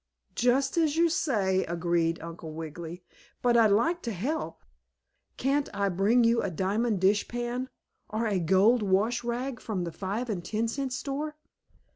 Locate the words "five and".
9.91-10.43